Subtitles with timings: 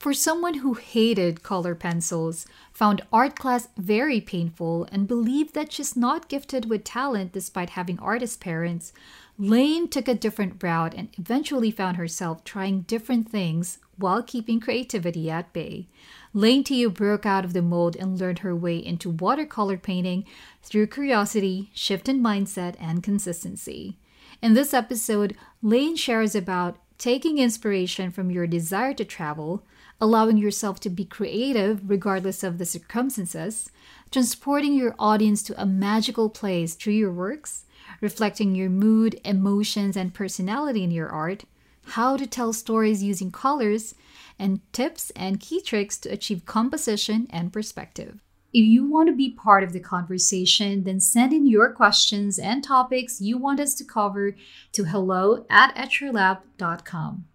[0.00, 5.94] For someone who hated color pencils, found art class very painful, and believed that she's
[5.94, 8.94] not gifted with talent despite having artist parents,
[9.36, 15.30] Lane took a different route and eventually found herself trying different things while keeping creativity
[15.30, 15.86] at bay.
[16.32, 20.24] Lane Teo broke out of the mold and learned her way into watercolor painting
[20.62, 23.98] through curiosity, shift in mindset, and consistency.
[24.40, 29.62] In this episode, Lane shares about taking inspiration from your desire to travel,
[30.00, 33.70] allowing yourself to be creative regardless of the circumstances,
[34.10, 37.64] transporting your audience to a magical place through your works,
[38.00, 41.44] reflecting your mood, emotions, and personality in your art,
[41.84, 43.94] how to tell stories using colors,
[44.38, 48.20] and tips and key tricks to achieve composition and perspective.
[48.52, 52.64] If you want to be part of the conversation, then send in your questions and
[52.64, 54.34] topics you want us to cover
[54.72, 57.26] to hello at etchrlab.com.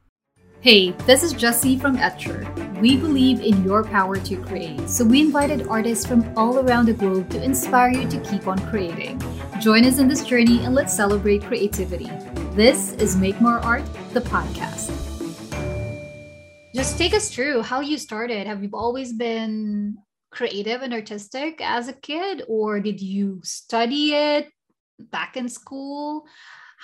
[0.62, 2.80] Hey, this is Jessie from Etchr.
[2.80, 6.94] We believe in your power to create, so we invited artists from all around the
[6.94, 9.22] globe to inspire you to keep on creating.
[9.62, 12.10] Join us in this journey and let's celebrate creativity.
[12.56, 13.84] This is Make More Art,
[14.14, 14.90] the podcast.
[16.74, 18.48] Just take us through how you started.
[18.48, 19.98] Have you always been
[20.32, 24.50] creative and artistic as a kid, or did you study it
[25.00, 26.26] back in school?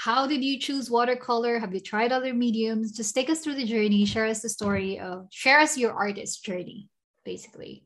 [0.04, 1.60] How did you choose watercolor?
[1.60, 2.92] Have you tried other mediums?
[2.92, 4.04] Just take us through the journey.
[4.06, 6.90] Share us the story of, share us your artist journey,
[7.24, 7.84] basically.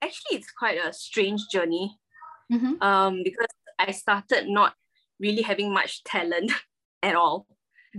[0.00, 1.98] Actually, it's quite a strange journey
[2.50, 2.80] mm-hmm.
[2.80, 4.72] um, because I started not
[5.20, 6.50] really having much talent
[7.02, 7.46] at all.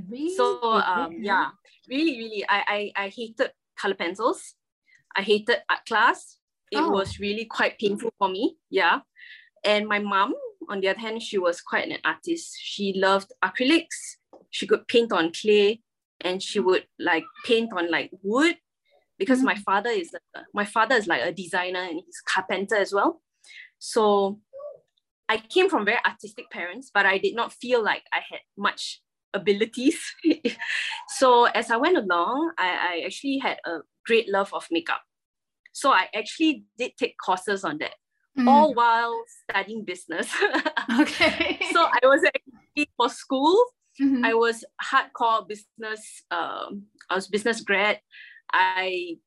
[0.09, 0.35] Really?
[0.35, 1.49] So um, yeah,
[1.87, 4.55] really, really, I, I, I hated color pencils.
[5.15, 6.37] I hated art class.
[6.71, 6.89] It oh.
[6.89, 8.57] was really quite painful for me.
[8.71, 9.01] Yeah.
[9.63, 10.33] And my mom
[10.69, 12.57] on the other hand, she was quite an artist.
[12.59, 14.17] She loved acrylics.
[14.49, 15.81] She could paint on clay
[16.21, 18.57] and she would like paint on like wood
[19.17, 19.63] because my mm.
[19.63, 23.21] father is a, my father is like a designer and he's carpenter as well.
[23.79, 24.39] So
[25.27, 29.01] I came from very artistic parents, but I did not feel like I had much
[29.33, 29.99] abilities.
[31.17, 35.01] so as I went along, I, I actually had a great love of makeup.
[35.73, 37.95] So I actually did take courses on that
[38.37, 38.47] mm.
[38.47, 40.31] all while studying business.
[40.99, 41.59] okay.
[41.71, 43.63] so I was actually for school.
[44.01, 44.25] Mm-hmm.
[44.25, 46.23] I was hardcore business.
[46.31, 47.99] Um, I was business grad.
[48.51, 49.17] I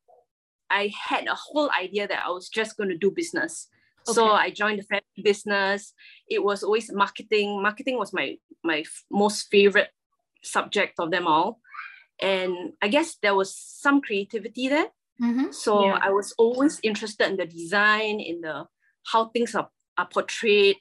[0.70, 3.68] I had a whole idea that I was just going to do business.
[4.06, 4.14] Okay.
[4.14, 5.94] So I joined the family business.
[6.28, 7.62] It was always marketing.
[7.62, 9.88] Marketing was my my most favorite
[10.42, 11.60] subject of them all,
[12.20, 14.88] and I guess there was some creativity there.
[15.22, 15.50] Mm-hmm.
[15.50, 15.98] So yeah.
[16.00, 18.66] I was always interested in the design, in the
[19.12, 20.76] how things are, are portrayed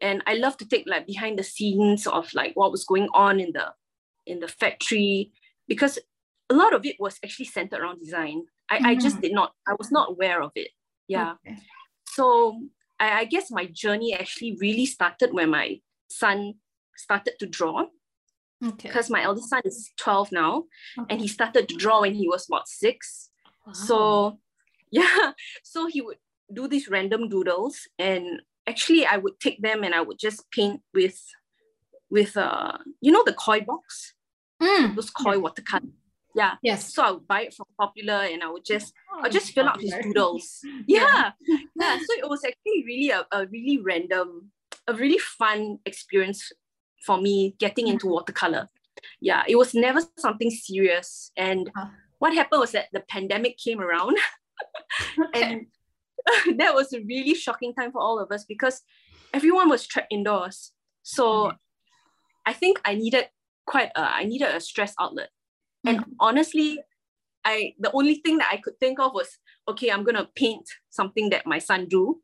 [0.00, 3.40] and i love to take like behind the scenes of like what was going on
[3.40, 3.72] in the
[4.26, 5.32] in the factory
[5.68, 5.98] because
[6.50, 8.86] a lot of it was actually centered around design i, mm-hmm.
[8.86, 9.22] I just mm-hmm.
[9.22, 10.68] did not i was not aware of it
[11.08, 11.56] yeah okay.
[12.06, 12.60] so
[13.00, 16.54] I, I guess my journey actually really started when my son
[16.96, 17.86] started to draw
[18.64, 20.64] okay because my eldest son is 12 now
[20.98, 21.06] okay.
[21.10, 23.30] and he started to draw when he was about six
[23.66, 23.72] wow.
[23.72, 24.38] so
[24.90, 26.18] yeah so he would
[26.54, 30.80] do these random doodles and actually I would take them and I would just paint
[30.94, 31.20] with
[32.10, 34.14] with uh you know the koi box?
[34.62, 34.94] Mm.
[34.94, 35.88] those koi watercolor
[36.34, 36.54] yeah.
[36.62, 36.94] Yes.
[36.94, 39.66] So I would buy it from popular and I would just oh, I'll just fill
[39.66, 39.96] popular.
[39.96, 40.60] out his doodles.
[40.86, 41.32] Yeah.
[41.46, 41.58] yeah.
[41.78, 41.96] Yeah.
[41.98, 44.50] So it was actually really a, a really random
[44.88, 46.50] a really fun experience
[47.04, 48.70] for me getting into watercolor
[49.20, 49.42] yeah.
[49.48, 51.30] It was never something serious.
[51.36, 51.86] And huh.
[52.18, 54.16] what happened was that the pandemic came around.
[55.18, 55.42] Okay.
[55.42, 55.66] and
[56.56, 58.82] that was a really shocking time for all of us because
[59.32, 60.72] everyone was trapped indoors.
[61.02, 61.56] So mm-hmm.
[62.46, 63.28] I think I needed
[63.66, 65.30] quite a, I needed a stress outlet.
[65.86, 65.96] Mm-hmm.
[65.96, 66.80] And honestly,
[67.44, 69.38] I the only thing that I could think of was
[69.68, 72.20] okay, I'm gonna paint something that my son drew.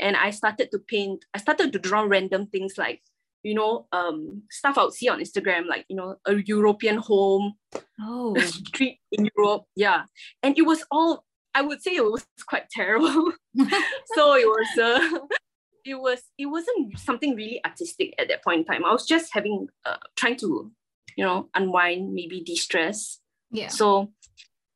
[0.00, 3.00] And I started to paint, I started to draw random things like,
[3.42, 7.54] you know, um, stuff I would see on Instagram, like, you know, a European home,
[8.00, 8.36] oh.
[8.40, 9.64] street in Europe.
[9.76, 10.04] Yeah.
[10.42, 11.24] And it was all
[11.54, 13.32] I would say it was quite terrible.
[14.14, 15.18] so it was uh,
[15.84, 18.84] it was it wasn't something really artistic at that point in time.
[18.84, 20.70] I was just having uh, trying to,
[21.16, 23.18] you know, unwind, maybe de-stress.
[23.50, 23.68] Yeah.
[23.68, 24.12] So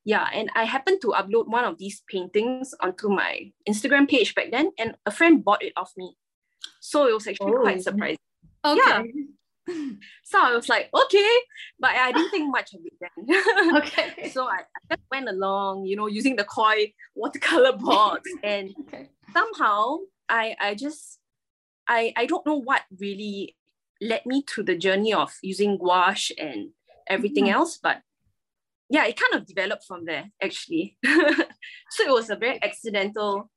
[0.04, 4.50] yeah, and I happened to upload one of these paintings onto my Instagram page back
[4.52, 6.16] then, and a friend bought it off me.
[6.80, 7.62] So it was actually oh.
[7.62, 8.18] quite surprising.
[8.64, 8.80] Okay.
[8.86, 9.02] Yeah
[10.24, 11.36] so I was like, okay,
[11.78, 13.76] but I didn't think much of it then.
[13.76, 14.30] okay.
[14.30, 19.10] so I, I, just went along, you know, using the koi watercolor box, and okay.
[19.32, 19.98] somehow
[20.28, 21.18] I I just
[21.88, 23.56] I I don't know what really
[24.00, 26.70] led me to the journey of using gouache and
[27.08, 27.54] everything mm-hmm.
[27.54, 28.02] else, but
[28.88, 30.96] yeah, it kind of developed from there actually.
[31.04, 33.50] so it was a very accidental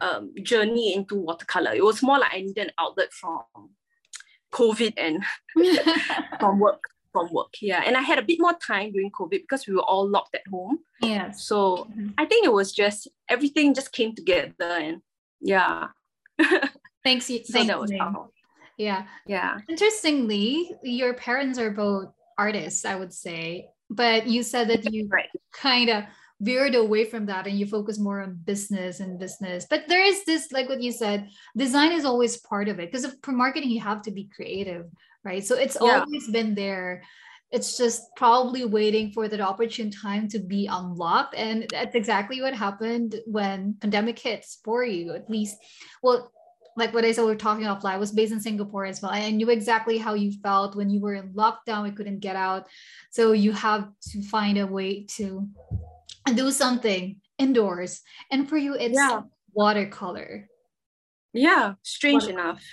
[0.00, 1.72] um, journey into watercolor.
[1.72, 3.44] It was more like I needed an outlet from
[4.52, 5.22] COVID and
[6.40, 6.82] from work.
[7.12, 7.82] From work, yeah.
[7.86, 10.46] And I had a bit more time during COVID because we were all locked at
[10.50, 10.80] home.
[11.00, 11.30] Yeah.
[11.30, 12.08] So mm-hmm.
[12.18, 15.00] I think it was just everything just came together and
[15.40, 15.88] yeah.
[17.04, 17.30] Thanks.
[17.30, 17.42] you.
[17.44, 18.30] so that was how.
[18.76, 19.06] Yeah.
[19.26, 19.58] Yeah.
[19.68, 23.68] Interestingly, your parents are both artists, I would say.
[23.88, 25.28] But you said that you right.
[25.52, 26.04] kind of
[26.40, 29.66] veered away from that and you focus more on business and business.
[29.68, 33.14] But there is this, like what you said, design is always part of it because
[33.22, 34.86] for marketing, you have to be creative,
[35.24, 35.44] right?
[35.44, 36.00] So it's yeah.
[36.00, 37.02] always been there.
[37.52, 41.34] It's just probably waiting for that opportune time to be unlocked.
[41.36, 45.56] And that's exactly what happened when pandemic hits for you, at least.
[46.02, 46.30] Well,
[46.76, 49.10] like what I said, we are talking offline, I was based in Singapore as well.
[49.10, 52.66] I knew exactly how you felt when you were in lockdown, we couldn't get out.
[53.10, 55.48] So you have to find a way to
[56.34, 58.02] do something indoors.
[58.30, 59.22] And for you, it's yeah.
[59.52, 60.48] watercolor.
[61.32, 62.42] Yeah, strange watercolor.
[62.42, 62.64] enough.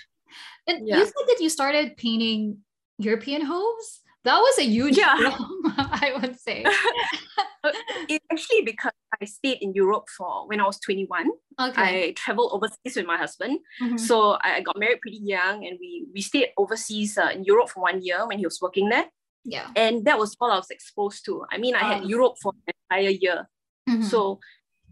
[0.68, 0.98] And yeah.
[0.98, 2.60] you said that you started painting
[2.98, 4.02] European homes.
[4.24, 5.16] That was a huge yeah.
[5.78, 6.64] I would say.
[8.10, 11.30] it actually because I stayed in Europe for when I was 21.
[11.60, 12.08] Okay.
[12.10, 13.60] I traveled overseas with my husband.
[13.82, 13.98] Mm-hmm.
[13.98, 17.82] So I got married pretty young and we we stayed overseas uh, in Europe for
[17.82, 19.06] one year when he was working there.
[19.46, 19.70] Yeah.
[19.76, 21.46] And that was all I was exposed to.
[21.52, 23.50] I mean, I had Europe for an entire year.
[23.90, 24.04] Mm-hmm.
[24.04, 24.40] So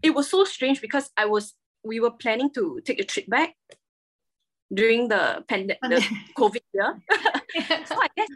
[0.02, 1.54] it was so strange because I was
[1.84, 3.54] we were planning to take a trip back
[4.72, 6.04] during the pandemic the
[6.38, 6.98] COVID year.
[7.86, 8.28] so I guess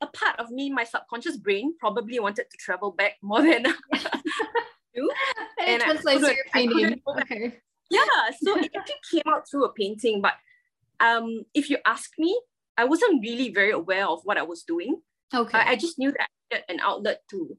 [0.00, 3.64] a part of me, my subconscious brain, probably wanted to travel back more than
[4.94, 5.10] you.
[5.60, 7.00] and it translates I, your painting.
[7.20, 7.58] Okay.
[7.90, 8.00] Yeah,
[8.42, 10.20] so it actually came out through a painting.
[10.20, 10.34] But
[11.00, 12.38] um, if you ask me,
[12.76, 15.00] I wasn't really very aware of what I was doing.
[15.32, 15.58] Okay.
[15.58, 17.56] I, I just knew that I had an outlet to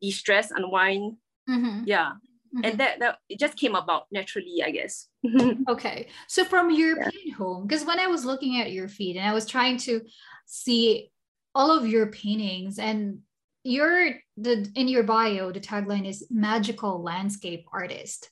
[0.00, 1.16] de-stress, unwind.
[1.48, 1.84] Mm-hmm.
[1.86, 2.12] Yeah.
[2.54, 2.64] Mm-hmm.
[2.64, 5.08] And that, that it just came about naturally, I guess.
[5.68, 6.08] okay.
[6.28, 7.34] So from European yeah.
[7.34, 10.02] home, because when I was looking at your feed and I was trying to
[10.46, 11.10] see
[11.54, 13.20] all of your paintings and
[13.64, 18.28] your the in your bio the tagline is magical landscape artist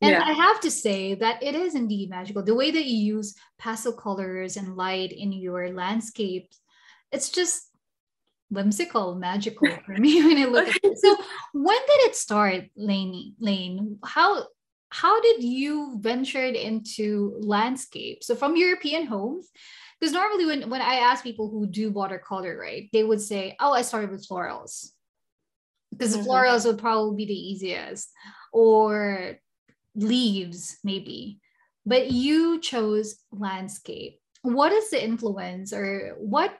[0.00, 0.22] and yeah.
[0.24, 3.92] i have to say that it is indeed magical the way that you use pastel
[3.92, 6.60] colors and light in your landscapes
[7.12, 7.65] it's just
[8.50, 10.98] whimsical magical for me when i look at it.
[10.98, 11.16] So
[11.52, 14.46] when did it start lane lane how
[14.90, 18.22] how did you ventured into landscape?
[18.22, 19.50] So from european homes
[19.98, 23.72] because normally when, when i ask people who do watercolor right they would say oh
[23.72, 24.90] i started with florals.
[25.90, 26.28] Because mm-hmm.
[26.28, 28.10] florals would probably be the easiest.
[28.52, 29.38] Or
[29.96, 31.40] leaves maybe.
[31.84, 34.20] But you chose landscape.
[34.42, 36.56] What is the influence or what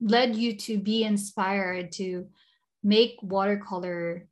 [0.00, 2.26] led you to be inspired to
[2.82, 4.28] make watercolor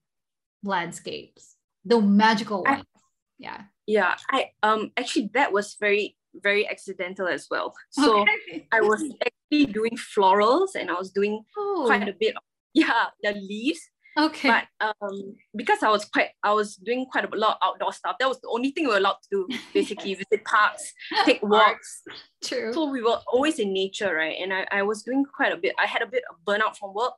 [0.63, 3.01] landscapes the magical ones I,
[3.39, 7.75] yeah yeah i um actually that was very very accidental as well.
[7.91, 8.67] So okay.
[8.73, 11.85] I was actually doing florals and I was doing oh.
[11.87, 13.81] quite a bit of, yeah, the leaves.
[14.17, 14.49] Okay.
[14.49, 18.17] But um, because I was quite, I was doing quite a lot of outdoor stuff.
[18.19, 20.93] That was the only thing we were allowed to do, basically visit parks,
[21.25, 22.03] take walks.
[22.45, 22.73] True.
[22.73, 24.37] So we were always in nature, right?
[24.41, 25.75] And I, I was doing quite a bit.
[25.79, 27.15] I had a bit of burnout from work.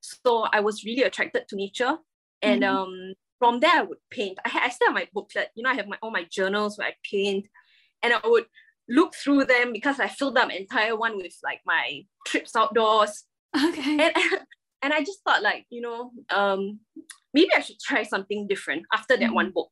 [0.00, 1.96] So I was really attracted to nature.
[2.42, 2.76] And mm-hmm.
[2.76, 4.38] um, from there, I would paint.
[4.44, 5.50] I, I still have my booklet.
[5.54, 7.46] You know, I have my all my journals where I paint
[8.02, 8.46] and I would
[8.88, 13.24] look through them because I filled up entire one with like my trips outdoors.
[13.56, 13.98] Okay.
[14.00, 14.14] And,
[14.82, 16.80] and I just thought like, you know, um,
[17.32, 19.70] maybe I should try something different after that mm one book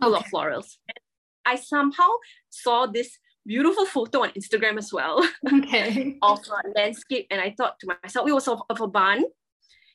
[0.00, 0.24] full okay.
[0.24, 0.76] of florals.
[0.88, 0.98] And
[1.44, 2.08] I somehow
[2.50, 6.16] saw this beautiful photo on Instagram as well okay.
[6.22, 7.26] of a landscape.
[7.30, 9.24] And I thought to myself, it was of, of a barn.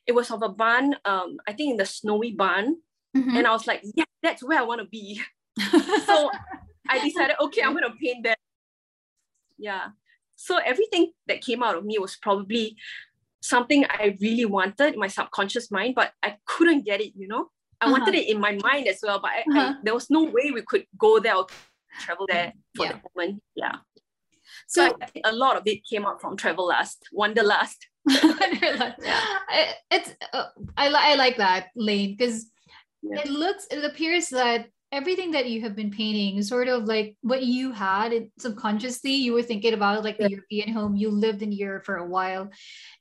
[0.06, 2.76] It was of a barn, um, I think in the snowy barn.
[3.16, 3.36] Mm-hmm.
[3.36, 5.20] And I was like, yeah, that's where I want to be.
[6.06, 6.30] so
[6.88, 8.38] I decided, okay, I'm gonna paint that.
[9.58, 9.88] Yeah.
[10.36, 12.76] So everything that came out of me was probably
[13.42, 17.48] something I really wanted in my subconscious mind, but I couldn't get it, you know?
[17.80, 17.92] I uh-huh.
[17.92, 19.74] wanted it in my mind as well, but I, uh-huh.
[19.78, 21.46] I, there was no way we could go there or
[22.00, 22.92] travel there for yeah.
[22.92, 23.42] the moment.
[23.56, 23.76] Yeah.
[24.68, 27.86] So, so a lot of it came out from Travel-Lust, Wanderlust.
[28.06, 28.92] yeah.
[29.90, 32.46] It's uh, I, I like that lane because
[33.02, 33.20] yeah.
[33.20, 37.44] it looks it appears that everything that you have been painting sort of like what
[37.44, 40.30] you had subconsciously you were thinking about like the yeah.
[40.30, 40.96] european home.
[40.96, 42.50] You lived in europe for a while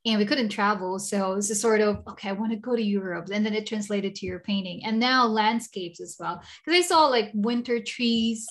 [0.06, 1.00] and we couldn't travel.
[1.00, 3.30] So it's a sort of okay i want to go to europe.
[3.32, 4.86] And then it translated to your painting.
[4.86, 6.42] And now landscapes as well.
[6.64, 8.48] Because i saw like winter trees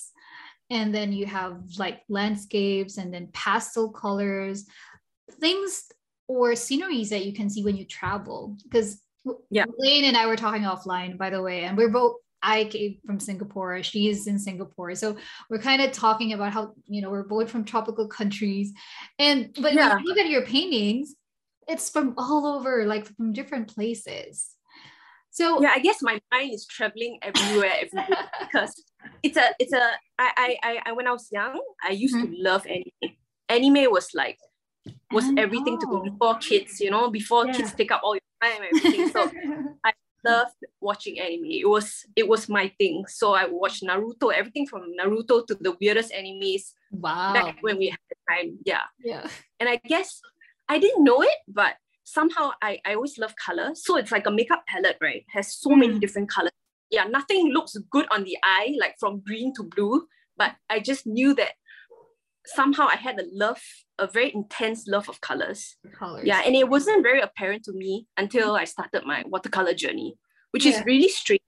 [0.69, 4.65] and then you have like landscapes and then pastel colors
[5.39, 5.85] things
[6.27, 8.57] or sceneries that you can see when you travel.
[8.63, 9.01] Because
[9.49, 9.65] yeah.
[9.77, 13.19] Lane and i were talking offline by the way and we're both I came from
[13.19, 13.83] Singapore.
[13.83, 14.95] She's in Singapore.
[14.95, 15.17] So
[15.49, 18.73] we're kind of talking about how, you know, we're both from tropical countries.
[19.17, 19.95] And but yeah.
[19.95, 21.15] when you look at your paintings,
[21.67, 24.49] it's from all over, like from different places.
[25.31, 28.83] So yeah, I guess my mind is traveling everywhere, everywhere because
[29.21, 32.33] it's a it's a I I I when I was young, I used mm-hmm.
[32.33, 33.15] to love anime.
[33.47, 34.37] Anime was like
[35.11, 37.53] was everything to do before kids, you know, before yeah.
[37.53, 39.09] kids take up all your time and everything.
[39.09, 39.31] So
[39.83, 39.88] I
[40.23, 41.45] loved watching anime.
[41.45, 43.05] It was it was my thing.
[43.07, 46.73] So I watched Naruto, everything from Naruto to the weirdest animes.
[46.91, 47.33] Wow.
[47.33, 47.99] Back when we had
[48.29, 48.59] time.
[48.65, 48.83] Yeah.
[49.03, 49.27] Yeah.
[49.59, 50.21] And I guess
[50.67, 53.71] I didn't know it, but somehow I, I always love color.
[53.73, 55.17] So it's like a makeup palette, right?
[55.17, 55.79] It has so mm.
[55.79, 56.51] many different colors.
[56.89, 60.07] Yeah, nothing looks good on the eye, like from green to blue.
[60.37, 61.51] But I just knew that
[62.45, 63.61] somehow I had a love,
[63.99, 65.75] a very intense love of colors.
[65.93, 66.25] colors.
[66.25, 70.15] Yeah, and it wasn't very apparent to me until I started my watercolor journey,
[70.51, 70.79] which yeah.
[70.79, 71.41] is really strange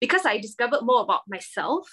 [0.00, 1.88] because I discovered more about myself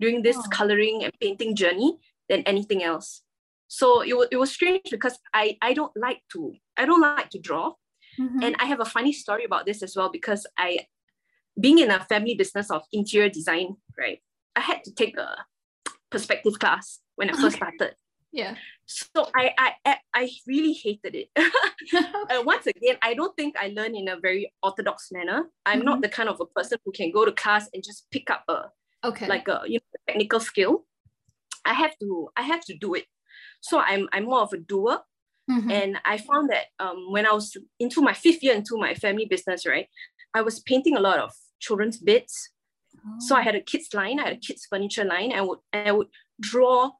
[0.00, 0.48] during this oh.
[0.50, 3.22] coloring and painting journey than anything else.
[3.68, 7.30] So it was, it was strange because I, I don't like to I don't like
[7.30, 7.74] to draw.
[8.18, 8.42] Mm-hmm.
[8.42, 10.86] And I have a funny story about this as well because I
[11.60, 14.20] being in a family business of interior design, right?
[14.56, 15.36] I had to take a
[16.10, 17.94] perspective class when I first started.
[18.32, 18.54] Yeah.
[18.86, 21.28] So I I I really hated it.
[21.96, 25.50] uh, once again, I don't think I learn in a very orthodox manner.
[25.66, 25.86] I'm mm-hmm.
[25.86, 28.44] not the kind of a person who can go to class and just pick up
[28.48, 28.70] a
[29.04, 30.84] okay like a you know technical skill.
[31.64, 33.06] I have to I have to do it.
[33.60, 35.00] So I'm I'm more of a doer.
[35.50, 35.70] Mm-hmm.
[35.70, 39.26] And I found that um, when I was into my fifth year into my family
[39.26, 39.88] business, right,
[40.32, 42.50] I was painting a lot of children's beds.
[42.96, 43.16] Oh.
[43.18, 45.32] So I had a kids line, I had a kids furniture line.
[45.32, 46.08] I would and I would
[46.40, 46.90] draw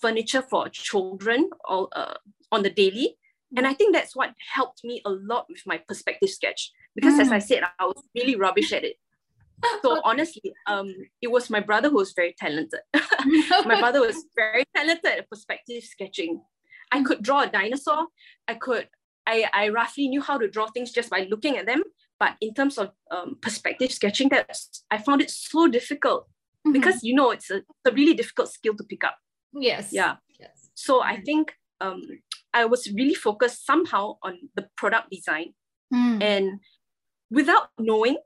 [0.00, 2.14] furniture for children all, uh,
[2.52, 3.16] on the daily.
[3.56, 6.70] And I think that's what helped me a lot with my perspective sketch.
[6.94, 7.20] Because mm.
[7.20, 7.42] as I mm.
[7.42, 8.96] said, I was really rubbish at it.
[9.82, 12.80] So honestly, um, it was my brother who was very talented.
[13.66, 16.40] my brother was very talented at perspective sketching.
[16.92, 18.06] I could draw a dinosaur.
[18.48, 18.88] I could,
[19.26, 21.82] I, I roughly knew how to draw things just by looking at them.
[22.18, 26.24] But in terms of um, perspective sketching, that's I found it so difficult
[26.66, 26.72] mm-hmm.
[26.72, 29.16] because you know it's a, a really difficult skill to pick up.
[29.52, 29.92] Yes.
[29.92, 30.16] Yeah.
[30.38, 30.70] Yes.
[30.74, 32.02] So I think um,
[32.52, 35.54] I was really focused somehow on the product design.
[35.92, 36.22] Mm.
[36.22, 36.60] And
[37.30, 38.18] without knowing,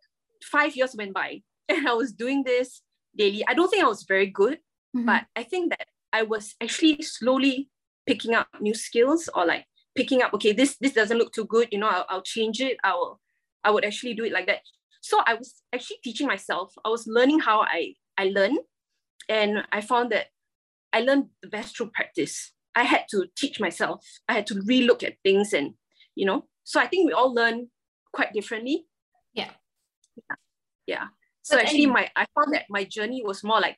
[0.42, 2.82] five years went by and I was doing this
[3.16, 3.44] daily.
[3.48, 4.58] I don't think I was very good,
[4.96, 5.06] mm-hmm.
[5.06, 7.70] but I think that I was actually slowly
[8.06, 9.64] picking up new skills or like
[9.94, 12.76] picking up, okay, this this doesn't look too good, you know, I'll, I'll change it.
[12.84, 13.20] I will
[13.62, 14.60] I would actually do it like that.
[15.00, 16.72] So I was actually teaching myself.
[16.84, 18.58] I was learning how I I learn.
[19.28, 20.26] And I found that
[20.94, 22.52] I learned the best through practice.
[22.76, 24.06] I had to teach myself.
[24.28, 25.74] I had to relook at things and,
[26.14, 27.68] you know, so I think we all learn
[28.12, 28.86] quite differently.
[29.34, 29.50] Yeah.
[30.16, 30.36] Yeah.
[30.86, 31.04] yeah.
[31.42, 33.76] So but actually my I found that my journey was more like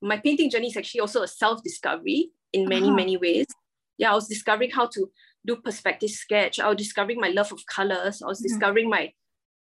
[0.00, 2.96] my painting journey is actually also a self-discovery in many, uh-huh.
[2.96, 3.46] many ways.
[3.98, 5.10] Yeah, I was discovering how to
[5.46, 6.58] do perspective sketch.
[6.58, 8.22] I was discovering my love of colors.
[8.22, 8.48] I was mm-hmm.
[8.48, 9.12] discovering my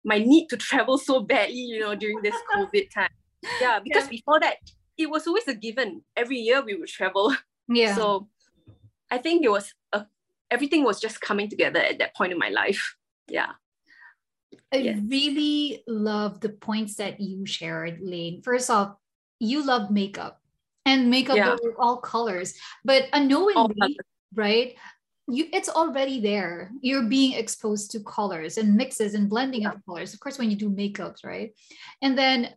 [0.04, 3.10] my need to travel so badly, you know, during this COVID time.
[3.60, 4.10] Yeah, because yeah.
[4.10, 4.56] before that,
[4.98, 6.02] it was always a given.
[6.16, 7.34] Every year we would travel.
[7.68, 7.96] Yeah.
[7.96, 8.28] So
[9.10, 10.06] I think it was a,
[10.52, 12.94] everything was just coming together at that point in my life.
[13.26, 13.54] Yeah.
[14.72, 15.00] I yes.
[15.04, 18.42] really love the points that you shared, Lane.
[18.42, 18.94] First off,
[19.40, 20.40] you love makeup
[20.84, 21.56] and makeup yeah.
[21.76, 23.98] all colors, but unknowingly,
[24.34, 24.76] right?
[25.28, 26.70] You, it's already there.
[26.80, 30.14] You're being exposed to colors and mixes and blending of colors.
[30.14, 31.52] Of course, when you do makeups, right?
[32.00, 32.50] And then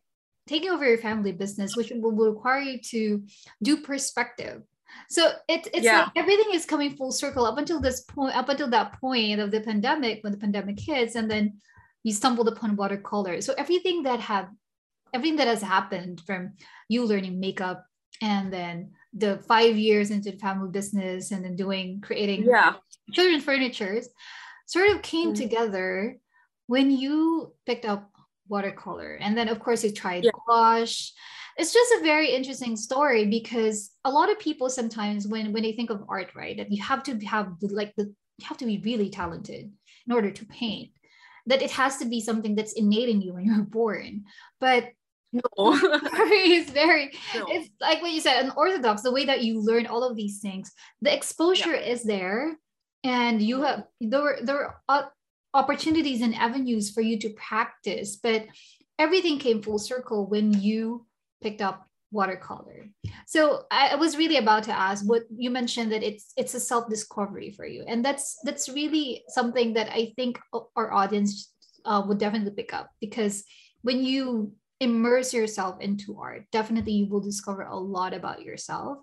[0.50, 3.24] taking over your family business, which will, will require you to
[3.62, 4.64] do perspective.
[5.10, 6.00] So it, it's yeah.
[6.00, 9.52] like everything is coming full circle up until this point, up until that point of
[9.52, 11.60] the pandemic, when the pandemic hits, and then
[12.04, 13.42] you stumbled upon watercolor.
[13.42, 14.50] So everything that have
[15.14, 16.54] everything that has happened from
[16.88, 17.86] you learning makeup
[18.22, 22.74] and then the five years into the family business and then doing creating yeah.
[23.12, 24.08] children's furnitures
[24.68, 25.44] sort of came mm-hmm.
[25.44, 26.18] together
[26.68, 28.12] when you picked up
[28.50, 29.14] watercolor.
[29.22, 30.32] And then, of course, you tried yeah.
[30.50, 31.12] Gouache.
[31.58, 35.74] It's just a very interesting story because a lot of people sometimes, when when they
[35.74, 38.06] think of art, right, that you have to have the, like the
[38.38, 39.72] you have to be really talented
[40.08, 40.92] in order to paint.
[41.48, 44.26] That it has to be something that's innate in you when you're born.
[44.62, 44.92] But
[45.32, 45.42] no.
[45.56, 47.46] it's very no.
[47.50, 50.40] it's like what you said an orthodox the way that you learn all of these
[50.40, 51.92] things the exposure yeah.
[51.92, 52.58] is there
[53.04, 55.04] and you have there were there are uh,
[55.54, 58.46] opportunities and avenues for you to practice but
[59.00, 61.08] everything came full circle when you
[61.42, 62.90] picked up watercolor.
[63.26, 67.52] So I, was really about to ask what you mentioned that it's it's a self-discovery
[67.52, 67.86] for you.
[67.88, 70.40] And that's that's really something that I think
[70.76, 71.54] our audience
[71.86, 73.44] uh, would definitely pick up because
[73.82, 79.00] when you immerse yourself into art, definitely you will discover a lot about yourself.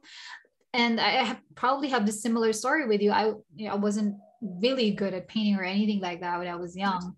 [0.75, 3.11] And I have, probably have the similar story with you.
[3.13, 6.57] I you know, I wasn't really good at painting or anything like that when I
[6.57, 7.17] was young,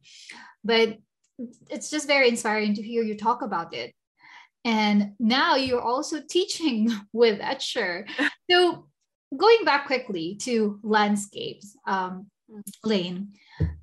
[0.62, 0.98] but
[1.70, 3.94] it's just very inspiring to hear you talk about it
[4.64, 8.08] and now you're also teaching with Etchr.
[8.50, 8.86] So
[9.36, 12.26] going back quickly to landscapes, um,
[12.84, 13.32] Lane.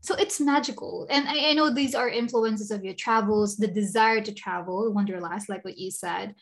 [0.02, 1.08] So it's magical.
[1.10, 5.50] And I, I, know these are influences of your travels, the desire to travel, wanderlust,
[5.50, 6.34] like what you said.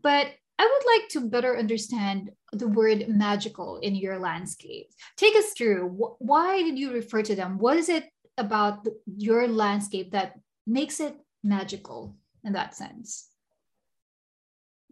[0.00, 4.94] But I would like to better understand the word magical in your landscapes.
[5.16, 5.88] Take us through
[6.20, 7.58] why did you refer to them?
[7.58, 8.04] What is it
[8.38, 10.34] about your landscape that
[10.66, 13.28] makes it magical in that sense?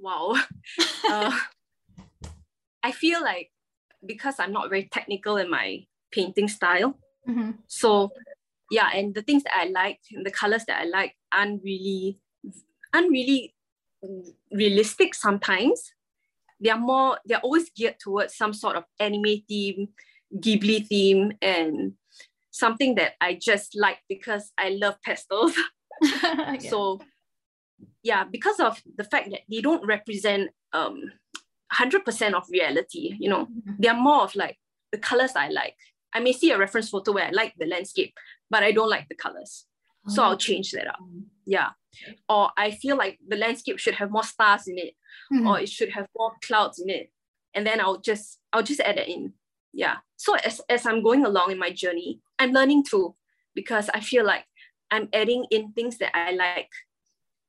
[0.02, 0.34] wow.
[1.08, 1.38] uh,
[2.82, 3.50] I feel like
[4.04, 7.52] because I'm not very technical in my painting style, mm-hmm.
[7.68, 8.12] so
[8.70, 12.18] yeah, and the things that I like, and the colors that I like, aren't really,
[12.92, 13.54] aren't really
[14.52, 15.14] realistic.
[15.14, 15.92] Sometimes
[16.60, 19.88] they are more, they're always geared towards some sort of anime theme,
[20.36, 21.92] Ghibli theme, and
[22.52, 25.54] something that I just like because I love pastels.
[26.02, 26.58] yeah.
[26.58, 27.00] So
[28.02, 31.02] yeah, because of the fact that they don't represent um
[31.74, 33.72] 100% of reality, you know, mm-hmm.
[33.78, 34.58] they're more of like
[34.90, 35.76] the colors I like.
[36.12, 38.14] I may see a reference photo where I like the landscape,
[38.50, 39.64] but I don't like the colors.
[40.06, 40.12] Oh.
[40.12, 40.98] So I'll change that up.
[41.46, 41.70] Yeah.
[42.28, 44.94] Or I feel like the landscape should have more stars in it,
[45.32, 45.46] mm-hmm.
[45.46, 47.10] or it should have more clouds in it.
[47.54, 49.32] And then I'll just I'll just add it in.
[49.72, 49.96] Yeah.
[50.16, 53.14] So as, as I'm going along in my journey, I'm learning too
[53.54, 54.44] because I feel like
[54.90, 56.70] I'm adding in things that I like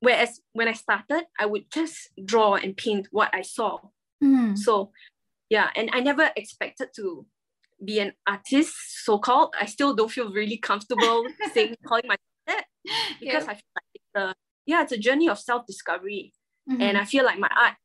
[0.03, 3.79] Whereas when I started, I would just draw and paint what I saw.
[4.21, 4.57] Mm.
[4.57, 4.91] So,
[5.49, 7.25] yeah, and I never expected to
[7.83, 9.55] be an artist, so called.
[9.57, 11.23] I still don't feel really comfortable
[11.53, 12.65] saying calling myself that
[13.21, 13.51] because yeah.
[13.51, 14.35] I feel like it's a
[14.65, 16.33] yeah, it's a journey of self discovery,
[16.69, 16.81] mm-hmm.
[16.81, 17.75] and I feel like my art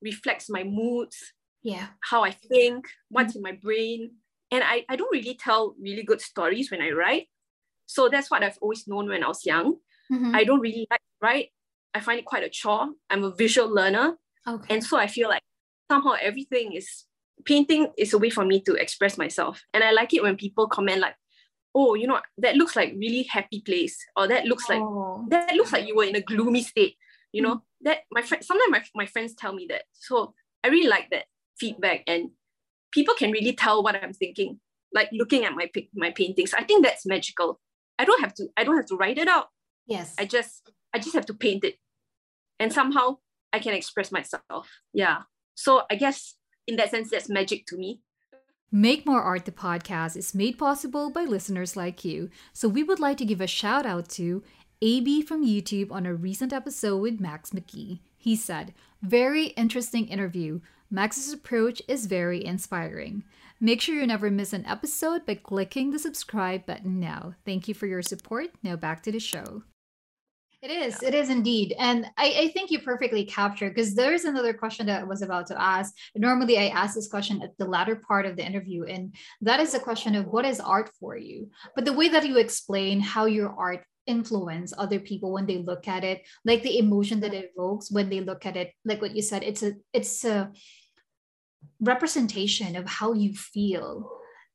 [0.00, 1.16] reflects my moods,
[1.64, 3.38] yeah, how I think, what's mm-hmm.
[3.38, 4.12] in my brain,
[4.54, 7.26] and I I don't really tell really good stories when I write.
[7.86, 9.76] So that's what I've always known when I was young.
[10.12, 10.34] Mm-hmm.
[10.34, 11.48] I don't really like write.
[11.92, 12.88] I find it quite a chore.
[13.10, 14.16] I'm a visual learner.
[14.46, 14.74] Okay.
[14.74, 15.42] And so I feel like
[15.90, 17.04] somehow everything is
[17.44, 19.62] painting is a way for me to express myself.
[19.74, 21.14] And I like it when people comment like,
[21.74, 25.26] oh, you know, that looks like really happy place, or that looks like oh.
[25.30, 26.96] that looks like you were in a gloomy state.
[27.32, 27.62] You know, mm.
[27.82, 29.82] that my friend sometimes my, my friends tell me that.
[29.92, 31.24] So I really like that
[31.58, 32.30] feedback and
[32.94, 34.60] people can really tell what I'm thinking,
[34.94, 36.54] like looking at my my paintings.
[36.54, 37.60] I think that's magical.
[37.98, 39.48] I don't have to I don't have to write it out.
[39.86, 40.14] Yes.
[40.18, 41.76] I just I just have to paint it
[42.58, 43.18] and somehow
[43.52, 44.70] I can express myself.
[44.92, 45.22] Yeah.
[45.54, 48.00] So I guess in that sense, that's magic to me.
[48.72, 52.30] Make More Art, the podcast, is made possible by listeners like you.
[52.52, 54.42] So we would like to give a shout out to
[54.82, 58.00] AB from YouTube on a recent episode with Max McKee.
[58.16, 60.60] He said, Very interesting interview.
[60.94, 63.24] Max's approach is very inspiring.
[63.58, 67.34] Make sure you never miss an episode by clicking the subscribe button now.
[67.44, 68.50] Thank you for your support.
[68.62, 69.64] Now back to the show.
[70.62, 71.74] It is, it is indeed.
[71.80, 75.48] And I, I think you perfectly captured because there's another question that I was about
[75.48, 75.92] to ask.
[76.14, 79.72] Normally, I ask this question at the latter part of the interview, and that is
[79.72, 81.50] the question of what is art for you?
[81.74, 85.88] But the way that you explain how your art influence other people when they look
[85.88, 89.16] at it like the emotion that it evokes when they look at it like what
[89.16, 90.52] you said it's a it's a
[91.80, 94.10] representation of how you feel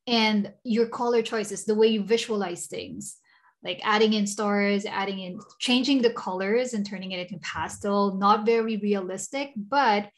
[0.06, 3.16] and your color choices the way you visualize things
[3.62, 8.46] like adding in stars, adding in changing the colors and turning it into pastel, not
[8.46, 10.08] very realistic, but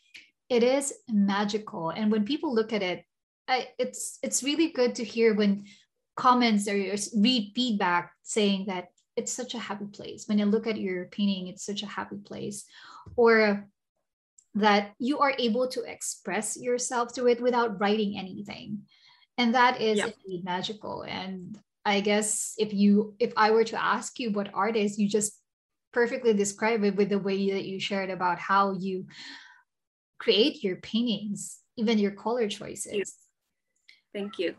[0.49, 1.91] it is magical.
[1.91, 3.05] And when people look at it,
[3.79, 5.65] it's it's really good to hear when
[6.17, 10.27] comments or read feedback saying that it's such a happy place.
[10.27, 12.65] When you look at your painting, it's such a happy place,
[13.17, 13.69] or
[14.55, 18.83] that you are able to express yourself through it without writing anything
[19.39, 24.19] and that is indeed magical and I guess if you if I were to ask
[24.21, 25.33] you what art is, you just
[25.93, 29.07] perfectly describe it with the way that you shared about how you
[30.19, 33.15] create your paintings, even your color choices.
[34.15, 34.55] Thank you.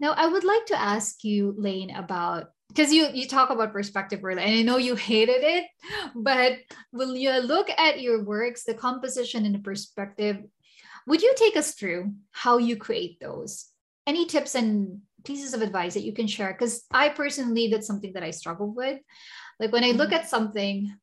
[0.00, 4.20] Now I would like to ask you, Lane, about because you you talk about perspective
[4.24, 5.66] earlier, and I know you hated it,
[6.14, 6.58] but
[6.90, 10.42] when you look at your works, the composition and the perspective,
[11.06, 13.66] would you take us through how you create those?
[14.06, 18.12] Any tips and pieces of advice that you can share because i personally that's something
[18.12, 19.00] that i struggle with
[19.58, 20.16] like when i look mm-hmm.
[20.16, 20.94] at something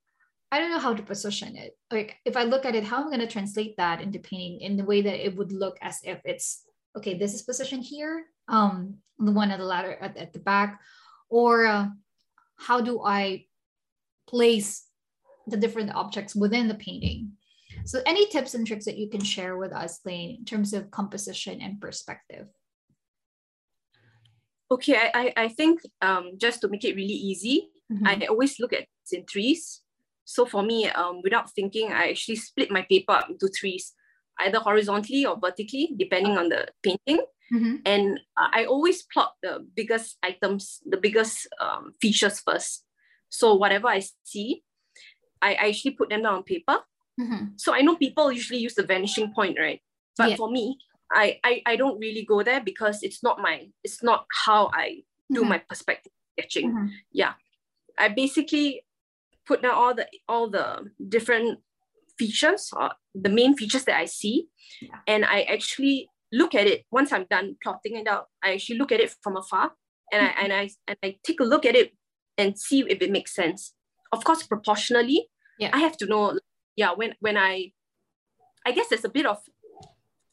[0.52, 1.78] I don't know how to position it.
[1.89, 4.60] Like if I look at it, how am I going to translate that into painting
[4.60, 6.63] in the way that it would look as if it's
[6.97, 10.82] okay, this is positioned here, um, the one at the ladder at, at the back,
[11.32, 11.88] or uh,
[12.58, 13.46] how do I
[14.28, 14.86] place
[15.48, 17.32] the different objects within the painting?
[17.86, 20.91] So any tips and tricks that you can share with us, Lane, in terms of
[20.91, 22.48] composition and perspective?
[24.70, 28.08] Okay, I, I think um, just to make it really easy, mm-hmm.
[28.08, 29.82] I always look at in threes.
[30.24, 33.94] So for me, um, without thinking, I actually split my paper up into threes,
[34.39, 37.26] either horizontally or vertically, depending on the painting.
[37.54, 37.76] Mm-hmm.
[37.86, 42.86] And I always plot the biggest items, the biggest um, features first.
[43.30, 44.64] So whatever I see,
[45.42, 46.80] I, I actually put them down on paper.
[47.20, 47.58] Mm-hmm.
[47.58, 49.82] So I know people usually use the vanishing point, right?
[50.18, 50.36] But yeah.
[50.36, 50.78] for me,
[51.12, 55.04] I, I I don't really go there because it's not my it's not how I
[55.32, 55.50] do mm-hmm.
[55.50, 56.72] my perspective sketching.
[56.72, 56.88] Mm-hmm.
[57.12, 57.34] Yeah,
[57.98, 58.84] I basically
[59.46, 61.60] put down all the all the different
[62.18, 64.48] features or the main features that I see,
[64.82, 65.00] yeah.
[65.08, 68.28] and I actually look at it once I'm done plotting it out.
[68.44, 69.72] I actually look at it from afar,
[70.12, 70.26] and.
[70.26, 71.94] I and I and I take a look at it
[72.38, 73.74] and see if it makes sense.
[74.12, 75.70] Of course, proportionally, yeah.
[75.74, 76.39] I have to know.
[76.76, 77.72] Yeah, when when I,
[78.65, 79.39] I guess there's a bit of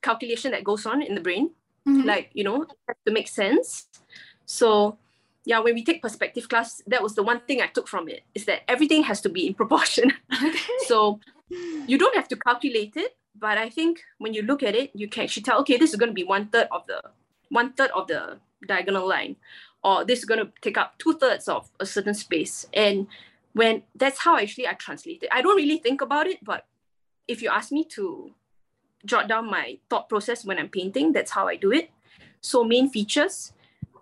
[0.02, 1.50] calculation that goes on in the brain,
[1.86, 2.06] mm-hmm.
[2.06, 2.66] like you know,
[3.06, 3.88] to make sense.
[4.46, 4.98] So
[5.44, 8.22] yeah, when we take perspective class, that was the one thing I took from it
[8.34, 10.12] is that everything has to be in proportion.
[10.86, 11.20] so
[11.86, 15.08] you don't have to calculate it, but I think when you look at it, you
[15.08, 17.02] can actually tell, okay, this is going to be one third of the
[17.48, 19.36] one third of the diagonal line,
[19.82, 22.66] or this is going to take up two thirds of a certain space.
[22.74, 23.06] And
[23.52, 25.30] when that's how actually I translate it.
[25.32, 26.66] I don't really think about it, but
[27.26, 28.32] if you ask me to
[29.04, 31.90] jot down my thought process when I'm painting, that's how I do it.
[32.40, 33.52] So main features,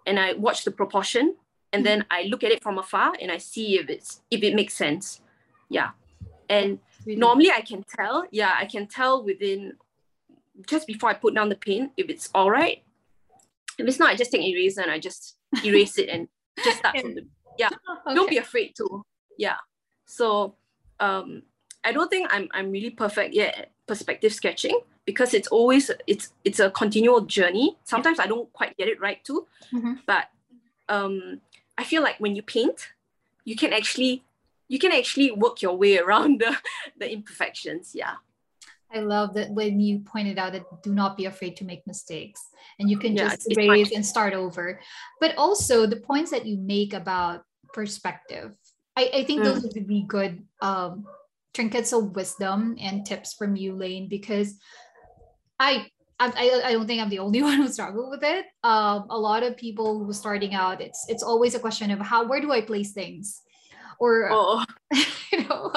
[0.06, 1.36] and I watch the proportion
[1.72, 4.54] and then I look at it from afar and I see if it's if it
[4.54, 5.20] makes sense.
[5.68, 5.90] Yeah.
[6.48, 7.18] And really?
[7.18, 9.74] normally I can tell, yeah, I can tell within
[10.66, 12.82] just before I put down the paint if it's all right.
[13.78, 16.28] If it's not, I just take eraser and I just erase it and
[16.64, 17.26] just start from the
[17.58, 17.68] yeah.
[18.06, 18.14] Okay.
[18.14, 19.04] Don't be afraid to.
[19.38, 19.56] Yeah.
[20.06, 20.54] So
[21.00, 21.42] um
[21.84, 26.32] I don't think I'm I'm really perfect yet at perspective sketching because it's always it's
[26.44, 29.94] it's a continual journey sometimes i don't quite get it right too mm-hmm.
[30.04, 30.24] but
[30.88, 31.40] um
[31.78, 32.88] i feel like when you paint
[33.44, 34.22] you can actually
[34.68, 36.56] you can actually work your way around the
[36.98, 38.14] the imperfections yeah
[38.92, 42.40] I love that when you pointed out that do not be afraid to make mistakes
[42.78, 44.80] and you can yeah, just erase and start over.
[45.20, 48.56] But also the points that you make about perspective.
[48.96, 49.44] I, I think mm.
[49.44, 51.04] those would be good um,
[51.52, 54.58] trinkets of wisdom and tips from you, Lane, because
[55.58, 58.46] I I, I don't think I'm the only one who struggle with it.
[58.62, 62.00] Um, a lot of people who are starting out, it's it's always a question of
[62.00, 63.42] how where do I place things,
[63.98, 64.64] or oh.
[65.32, 65.72] you know,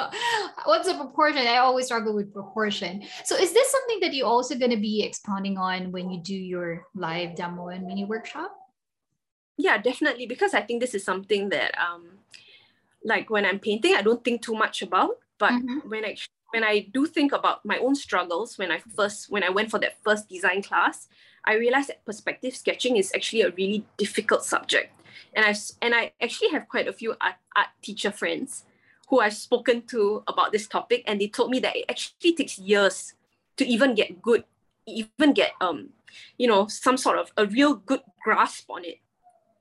[0.66, 1.48] what's the proportion?
[1.48, 3.04] I always struggle with proportion.
[3.26, 6.36] So is this something that you also going to be expounding on when you do
[6.36, 8.56] your live demo and mini workshop?
[9.58, 10.28] Yeah, definitely.
[10.28, 12.20] Because I think this is something that um,
[13.04, 15.18] like when I'm painting, I don't think too much about.
[15.38, 15.90] But mm-hmm.
[15.90, 16.16] when I
[16.52, 19.80] when I do think about my own struggles when I first when I went for
[19.80, 21.08] that first design class,
[21.46, 24.94] I realized that perspective sketching is actually a really difficult subject.
[25.34, 28.66] And I and I actually have quite a few art, art teacher friends
[29.10, 32.60] who I've spoken to about this topic, and they told me that it actually takes
[32.60, 33.14] years
[33.58, 34.44] to even get good,
[34.86, 35.90] even get um,
[36.38, 39.00] you know, some sort of a real good grasp on it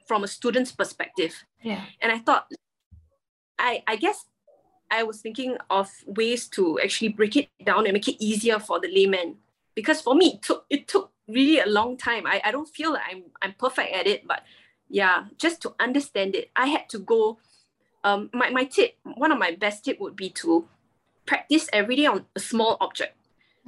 [0.07, 1.45] from a student's perspective.
[1.63, 1.85] Yeah.
[2.01, 2.51] And I thought,
[3.59, 4.27] I I guess
[4.91, 8.81] I was thinking of ways to actually break it down and make it easier for
[8.81, 9.37] the layman.
[9.75, 12.27] Because for me, it took it took really a long time.
[12.27, 14.43] I, I don't feel like I'm I'm perfect at it, but
[14.89, 17.39] yeah, just to understand it, I had to go.
[18.05, 20.69] Um, my, my tip, one of my best tip would be to
[21.27, 23.17] practice every day on a small object.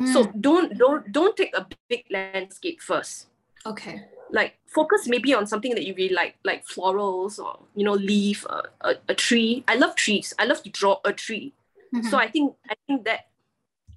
[0.01, 0.13] Mm.
[0.13, 3.27] So don't don't don't take a big landscape first.
[3.67, 7.93] Okay like focus maybe on something that you really like like florals or you know
[7.93, 11.53] leaf a, a, a tree i love trees i love to draw a tree
[11.95, 12.09] mm-hmm.
[12.09, 13.29] so i think i think that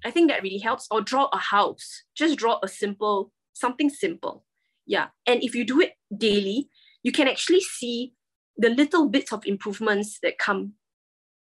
[0.04, 4.42] i think that really helps or draw a house just draw a simple something simple
[4.86, 6.68] yeah and if you do it daily
[7.04, 8.12] you can actually see
[8.56, 10.72] the little bits of improvements that come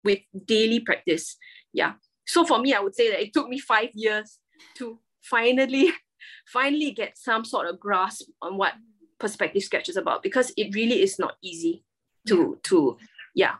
[0.05, 1.35] with daily practice
[1.73, 1.93] yeah
[2.25, 4.39] so for me i would say that it took me five years
[4.75, 5.91] to finally
[6.47, 8.73] finally get some sort of grasp on what
[9.19, 11.83] perspective sketch is about because it really is not easy
[12.25, 12.59] to yeah.
[12.63, 12.97] to
[13.35, 13.55] yeah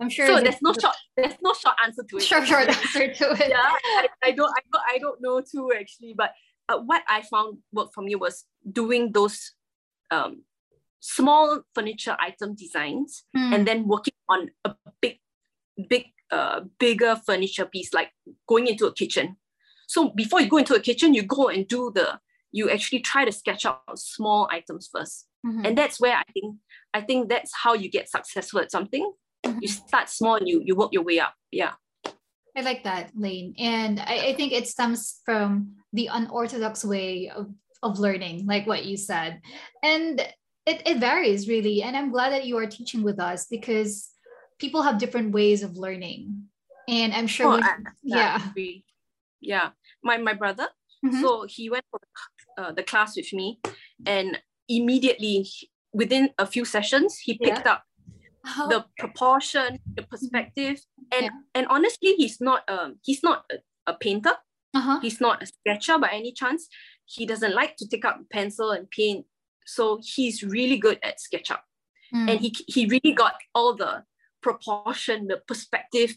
[0.00, 0.26] I'm sure.
[0.26, 2.22] So there's no short there's no short answer to it.
[2.22, 3.48] Short short answer to it.
[3.48, 6.32] Yeah, I, I don't I don't I don't know too actually, but
[6.68, 9.52] uh, what I found worked for me was doing those
[10.10, 10.42] um,
[11.02, 13.52] small furniture item designs mm.
[13.52, 15.18] and then working on a big
[15.88, 18.10] big a bigger furniture piece, like
[18.48, 19.36] going into a kitchen.
[19.86, 22.18] So before you go into a kitchen, you go and do the,
[22.50, 25.66] you actually try to sketch out small items 1st mm-hmm.
[25.66, 26.56] And that's where I think,
[26.94, 29.12] I think that's how you get successful at something.
[29.44, 29.58] Mm-hmm.
[29.60, 31.34] You start small and you, you work your way up.
[31.50, 31.72] Yeah.
[32.56, 33.54] I like that, Lane.
[33.58, 37.50] And I, I think it stems from the unorthodox way of,
[37.82, 39.42] of learning, like what you said.
[39.82, 40.26] And
[40.66, 41.82] it, it varies really.
[41.82, 44.10] And I'm glad that you are teaching with us because
[44.58, 46.44] people have different ways of learning.
[46.88, 48.40] And I'm sure, oh, when, yeah.
[49.40, 49.70] Yeah.
[50.02, 50.68] My, my brother,
[51.04, 51.20] mm-hmm.
[51.20, 52.00] so he went for
[52.58, 53.60] uh, the class with me
[54.06, 55.46] and immediately
[55.92, 57.72] within a few sessions, he picked yeah.
[57.72, 57.84] up
[58.46, 58.68] oh.
[58.68, 60.80] the proportion, the perspective,
[61.12, 61.30] and yeah.
[61.54, 64.32] and honestly, he's not um he's not a, a painter.
[64.74, 65.00] Uh-huh.
[65.00, 66.68] He's not a sketcher by any chance.
[67.04, 69.26] He doesn't like to take up pencil and paint,
[69.66, 71.60] so he's really good at SketchUp,
[72.14, 72.30] mm.
[72.30, 74.04] and he he really got all the
[74.42, 76.16] proportion, the perspective,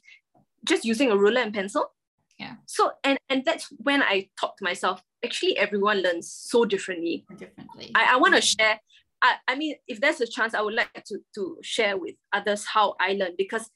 [0.63, 1.91] just using a ruler and pencil.
[2.39, 2.55] Yeah.
[2.65, 7.25] So and and that's when I thought to myself, actually everyone learns so differently.
[7.37, 7.91] Differently.
[7.95, 8.79] I, I want to share
[9.25, 12.65] I, I mean, if there's a chance, I would like to, to share with others
[12.65, 13.69] how I learn because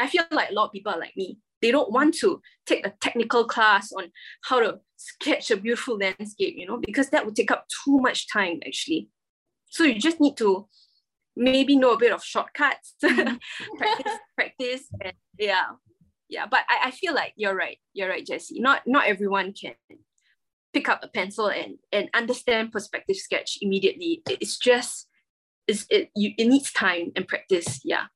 [0.00, 1.38] I feel like a lot of people are like me.
[1.62, 4.10] They don't want to take a technical class on
[4.42, 8.30] how to sketch a beautiful landscape, you know, because that would take up too much
[8.30, 9.08] time actually.
[9.70, 10.68] So you just need to
[11.36, 13.36] maybe know a bit of shortcuts, mm-hmm.
[13.76, 15.64] practice, practice, and yeah,
[16.28, 16.46] yeah.
[16.46, 17.78] But I, I feel like you're right.
[17.92, 18.60] You're right, Jesse.
[18.60, 19.74] Not not everyone can
[20.72, 24.22] pick up a pencil and and understand perspective sketch immediately.
[24.28, 25.08] It's just
[25.66, 27.80] it's, it you it needs time and practice.
[27.84, 28.06] Yeah.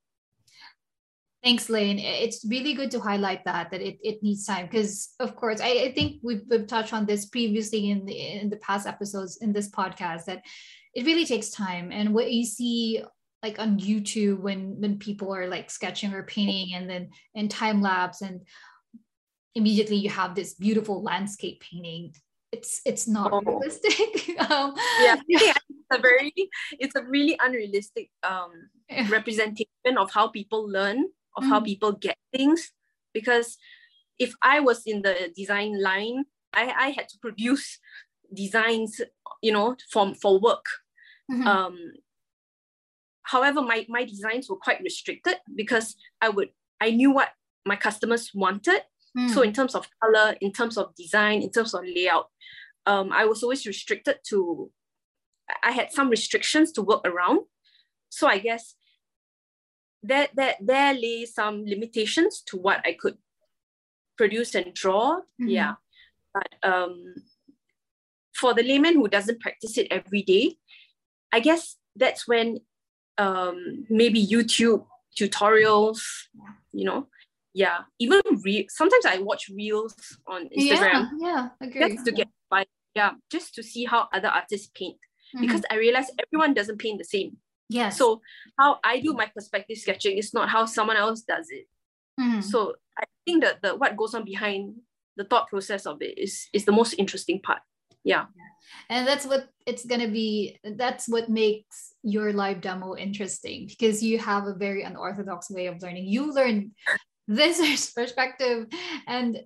[1.43, 1.99] Thanks, Lane.
[1.99, 5.87] It's really good to highlight that that it, it needs time because, of course, I,
[5.87, 9.55] I think we've, we've touched on this previously in the in the past episodes in
[9.55, 10.43] this podcast that
[10.95, 11.93] it really takes time.
[11.93, 13.03] And what you see
[13.43, 17.81] like on YouTube when when people are like sketching or painting and then in time
[17.81, 18.43] lapse and
[19.55, 22.13] immediately you have this beautiful landscape painting
[22.53, 23.41] it's it's not oh.
[23.41, 24.39] realistic.
[24.51, 26.33] um, yeah, yeah, it's a very
[26.79, 28.51] it's a really unrealistic um,
[28.89, 29.09] yeah.
[29.09, 31.49] representation of how people learn, of mm.
[31.49, 32.73] how people get things.
[33.15, 33.57] Because
[34.19, 37.79] if I was in the design line, I, I had to produce
[38.33, 39.01] designs,
[39.43, 40.65] you know, for for work.
[41.31, 41.47] Mm-hmm.
[41.47, 41.79] Um,
[43.23, 47.31] however, my my designs were quite restricted because I would I knew what
[47.67, 48.83] my customers wanted
[49.17, 49.31] Mm.
[49.31, 52.29] So in terms of color, in terms of design, in terms of layout,
[52.87, 54.71] um, I was always restricted to,
[55.65, 57.41] I had some restrictions to work around.
[58.09, 58.75] So I guess
[60.03, 63.19] that that there lay some limitations to what I could
[64.17, 65.21] produce and draw.
[65.41, 65.49] Mm-hmm.
[65.49, 65.75] Yeah.
[66.33, 67.15] But um,
[68.41, 70.57] for the layman who doesn't practice it every day,
[71.33, 72.59] I guess that's when
[73.19, 74.87] um, maybe YouTube
[75.19, 76.01] tutorials,
[76.73, 77.07] you know,
[77.53, 79.95] yeah even re- sometimes i watch reels
[80.27, 81.95] on instagram yeah, yeah agree.
[81.95, 84.97] just to get by yeah just to see how other artists paint
[85.35, 85.41] mm-hmm.
[85.41, 87.37] because i realize everyone doesn't paint the same
[87.69, 88.21] yeah so
[88.59, 91.67] how i do my perspective sketching is not how someone else does it
[92.21, 92.41] mm-hmm.
[92.41, 94.75] so i think that the what goes on behind
[95.17, 97.61] the thought process of it is is the most interesting part
[98.05, 98.27] yeah.
[98.89, 104.03] And that's what it's going to be that's what makes your live demo interesting because
[104.03, 106.07] you have a very unorthodox way of learning.
[106.07, 106.73] You learn
[107.27, 108.67] this perspective
[109.07, 109.41] and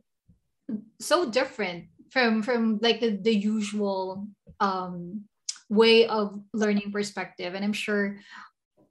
[1.01, 4.29] so different from from like the, the usual
[4.61, 5.25] um
[5.69, 7.55] way of learning perspective.
[7.55, 8.19] And i'm sure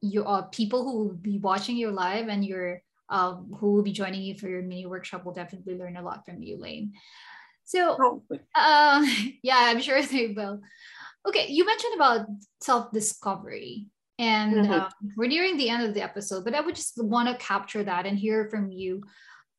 [0.01, 3.83] you are uh, people who will be watching your live and your um who will
[3.83, 6.93] be joining you for your mini workshop will definitely learn a lot from you lane
[7.73, 8.23] so
[8.55, 9.05] uh,
[9.43, 10.61] yeah i'm sure they will
[11.27, 12.27] okay you mentioned about
[12.61, 13.87] self-discovery
[14.19, 14.71] and mm-hmm.
[14.73, 17.83] um, we're nearing the end of the episode, but I would just want to capture
[17.83, 19.03] that and hear from you.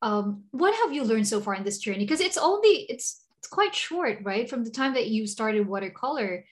[0.01, 1.99] Um, what have you learned so far in this journey?
[2.05, 4.49] Because it's only it's it's quite short, right?
[4.49, 6.45] From the time that you started watercolor,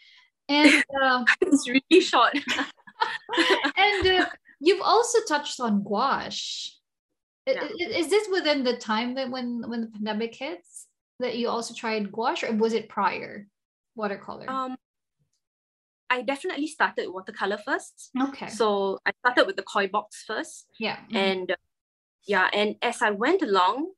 [0.49, 2.35] and uh, it's really short.
[3.77, 4.27] and uh,
[4.61, 6.73] you've also touched on gouache.
[7.47, 7.65] Yeah.
[7.81, 10.87] Is, is this within the time that when when the pandemic hits
[11.21, 13.47] that you also tried gouache, or was it prior
[13.95, 14.49] watercolor?
[14.49, 14.77] Um,
[16.11, 18.11] I definitely started watercolor first.
[18.21, 18.49] Okay.
[18.49, 20.67] So I started with the koi box first.
[20.79, 20.97] Yeah.
[20.97, 21.17] Mm-hmm.
[21.17, 21.57] And uh,
[22.27, 23.93] yeah, and as I went along,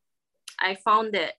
[0.61, 1.35] I found that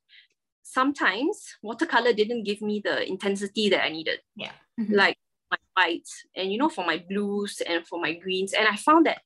[0.63, 4.19] sometimes watercolor didn't give me the intensity that I needed.
[4.35, 4.51] Yeah.
[4.77, 4.93] Mm-hmm.
[4.93, 5.17] Like
[5.49, 8.51] my whites and you know for my blues and for my greens.
[8.51, 9.21] And I found that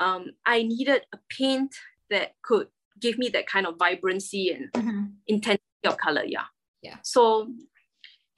[0.00, 1.74] um, I needed a paint
[2.08, 5.04] that could give me that kind of vibrancy and mm-hmm.
[5.26, 6.24] intensity of color.
[6.24, 6.44] Yeah.
[6.82, 6.96] Yeah.
[7.02, 7.48] So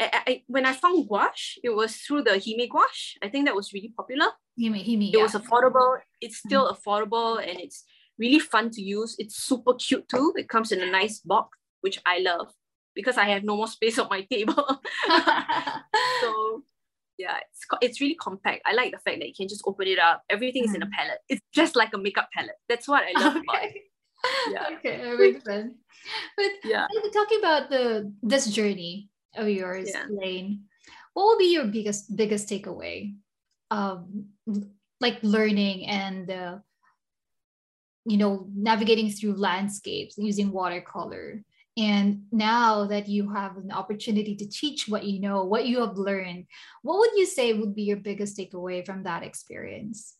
[0.00, 3.18] I, I, when I found gouache, it was through the Himi gouache.
[3.22, 4.26] I think that was really popular.
[4.58, 5.22] Himi, Himi, it yeah.
[5.22, 5.98] was affordable.
[6.20, 6.88] It's still mm-hmm.
[6.88, 7.84] affordable and it's
[8.18, 9.16] really fun to use.
[9.18, 10.32] It's super cute too.
[10.36, 12.52] It comes in a nice box, which I love
[12.94, 14.54] because I have no more space on my table.
[16.20, 16.62] so
[17.18, 18.62] yeah, it's it's really compact.
[18.64, 20.22] I like the fact that you can just open it up.
[20.30, 20.92] Everything is in a mm.
[20.92, 21.20] palette.
[21.28, 22.56] It's just like a makeup palette.
[22.68, 23.44] That's what I love okay.
[23.48, 23.74] about it.
[24.48, 24.66] Yeah.
[24.78, 25.74] Okay, that makes sense.
[26.36, 30.06] But yeah, talking about the this journey of yours, yeah.
[30.08, 30.64] Lane,
[31.14, 33.14] what will be your biggest biggest takeaway?
[33.70, 34.32] Um,
[35.00, 36.58] like learning and uh,
[38.04, 41.42] you know navigating through landscapes using watercolor
[41.76, 45.96] and now that you have an opportunity to teach what you know what you have
[45.96, 46.46] learned
[46.82, 50.16] what would you say would be your biggest takeaway from that experience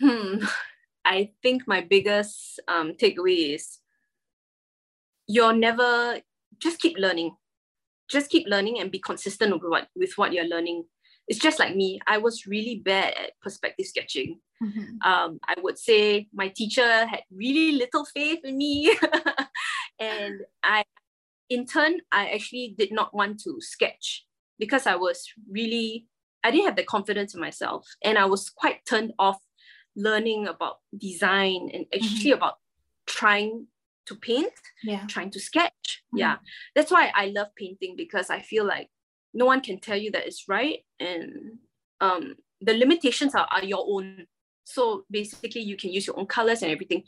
[0.00, 0.44] hmm
[1.06, 3.78] i think my biggest um, takeaway is
[5.26, 6.20] you're never
[6.58, 7.34] just keep learning.
[8.08, 10.84] Just keep learning and be consistent with what with what you're learning.
[11.28, 12.00] It's just like me.
[12.06, 14.40] I was really bad at perspective sketching.
[14.62, 15.06] Mm-hmm.
[15.06, 18.96] um, i would say my teacher had really little faith in me.
[20.00, 20.82] And i
[21.50, 24.24] in turn i actually did not want to sketch
[24.58, 26.06] because i was really
[26.42, 27.86] i didn't have the confidence in myself.
[28.02, 29.36] And i was quite turned off
[29.96, 32.38] learning about design and actually mm-hmm.
[32.38, 32.58] about
[33.06, 33.66] trying
[34.06, 34.52] to paint
[34.84, 35.04] yeah.
[35.08, 36.02] trying to sketch.
[36.08, 36.18] Mm-hmm.
[36.18, 36.36] yeah.
[36.74, 38.88] That's why i love painting because i feel like
[39.34, 41.58] no one can tell you that it's right and
[42.00, 44.26] um, the limitations are, are your own.
[44.64, 47.04] So basically you can use your own colors and everything.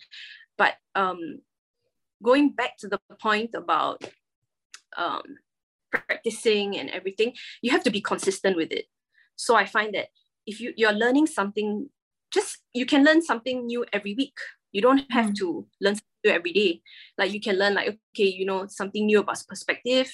[0.56, 1.40] But um,
[2.22, 4.04] going back to the point about
[4.96, 5.22] um,
[5.90, 8.86] practicing and everything you have to be consistent with it.
[9.36, 10.08] So i find that
[10.46, 11.88] if you, you're learning something
[12.32, 14.36] just you can learn something new every week.
[14.72, 15.36] You don't have mm.
[15.38, 16.82] to learn something every day.
[17.16, 20.10] Like you can learn like okay you know something new about perspective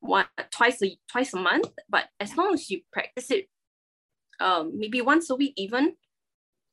[0.00, 3.48] one twice a twice a month but as long as you practice it
[4.38, 5.94] um maybe once a week even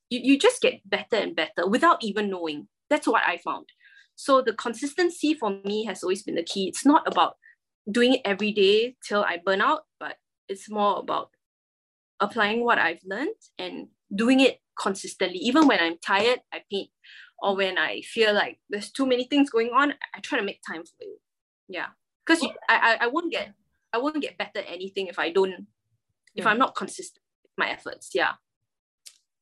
[0.10, 2.68] you, you just get better and better without even knowing.
[2.90, 3.66] That's what i found.
[4.16, 6.68] So the consistency for me has always been the key.
[6.68, 7.38] It's not about
[7.90, 10.16] doing it every day till i burn out but
[10.48, 11.30] it's more about
[12.20, 16.90] applying what i've learned and doing it consistently even when i'm tired i paint
[17.42, 20.60] or when i feel like there's too many things going on i try to make
[20.68, 21.20] time for it
[21.68, 21.88] yeah
[22.26, 23.54] because I, I I won't get
[23.94, 25.68] I won't get better at anything if I don't
[26.36, 28.12] if I'm not consistent with my efforts.
[28.14, 28.34] Yeah.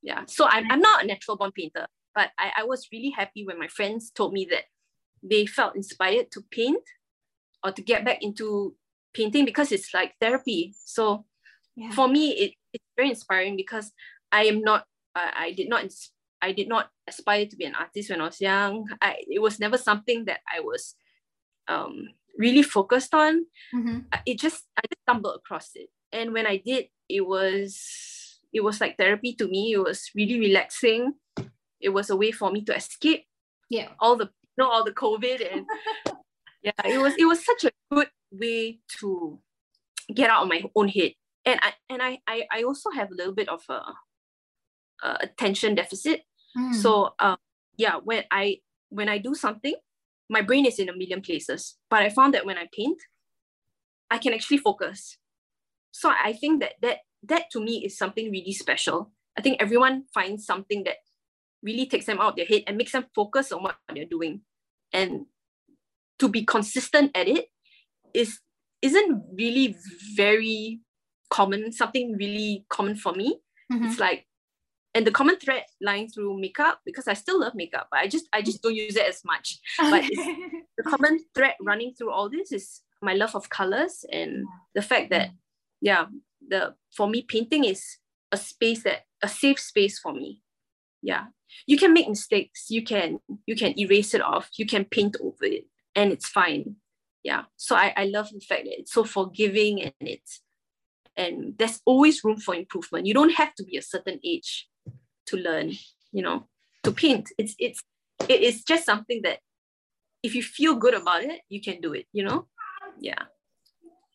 [0.02, 0.24] Yeah.
[0.28, 3.60] So I'm, I'm not a natural born painter, but I, I was really happy when
[3.60, 4.64] my friends told me that
[5.22, 6.82] they felt inspired to paint
[7.64, 8.76] or to get back into
[9.14, 10.74] painting because it's like therapy.
[10.84, 11.26] So
[11.76, 11.92] yeah.
[11.92, 13.92] for me, it, it's very inspiring because
[14.32, 15.86] I am not, I, I did not,
[16.42, 18.88] I did not aspire to be an artist when I was young.
[19.02, 20.96] I, it was never something that I was
[21.68, 23.46] um, really focused on.
[23.76, 24.00] Mm-hmm.
[24.26, 25.90] it just i just stumbled across it.
[26.12, 29.74] And when i did it was it was like therapy to me.
[29.74, 31.14] It was really relaxing.
[31.80, 33.26] It was a way for me to escape
[33.70, 33.90] yeah.
[34.00, 35.66] all the you know all the covid and
[36.64, 39.40] yeah it was it was such a good way to
[40.14, 41.14] get out of my own head.
[41.46, 43.82] And i and i i, I also have a little bit of a,
[45.04, 46.22] a attention deficit
[46.58, 46.74] mm.
[46.74, 47.38] so um
[47.78, 48.58] yeah when i
[48.90, 49.76] when i do something
[50.30, 51.76] my brain is in a million places.
[51.90, 53.02] But I found that when I paint,
[54.12, 55.18] I can actually focus.
[55.92, 59.12] So I think that that that to me is something really special.
[59.38, 60.98] I think everyone finds something that
[61.62, 64.42] really takes them out of their head and makes them focus on what they're doing.
[64.94, 65.26] And
[66.20, 67.48] to be consistent at it
[68.14, 68.40] is
[68.82, 69.76] isn't really
[70.16, 70.80] very
[71.30, 73.40] common, something really common for me.
[73.72, 73.86] Mm-hmm.
[73.86, 74.28] It's like
[74.96, 78.28] and the common thread lying through makeup because I still love makeup, but I just
[78.34, 79.60] I just don't use it as much.
[79.78, 80.04] But
[80.78, 85.10] the common thread running through all this is my love of colors and the fact
[85.12, 85.30] that
[85.82, 86.06] yeah,
[86.48, 87.98] the for me painting is
[88.32, 90.42] a space that a safe space for me.
[91.02, 91.26] Yeah,
[91.68, 92.66] you can make mistakes.
[92.70, 94.50] You can you can erase it off.
[94.58, 96.76] You can paint over it, and it's fine.
[97.24, 100.42] Yeah, so I I love the fact that it's so forgiving and it's
[101.16, 103.06] and there's always room for improvement.
[103.06, 104.68] You don't have to be a certain age
[105.30, 105.72] to learn
[106.12, 106.48] you know
[106.84, 107.32] to paint.
[107.38, 107.82] It's it's
[108.28, 109.40] it is just something that
[110.24, 112.48] if you feel good about it you can do it you know?
[113.00, 113.24] Yeah.